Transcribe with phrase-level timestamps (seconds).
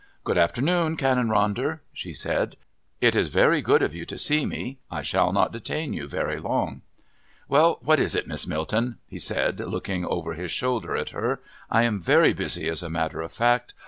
[0.23, 2.55] "Good afternoon, Canon Ronder," she said.
[3.01, 4.79] "It is very good of you to see me.
[4.89, 6.81] I shall not detain you very long."
[7.47, 11.39] "Well, what is it, Miss Milton?" he said, looking over his shoulder at her.
[11.69, 13.75] "I am very busy, as a matter of fact.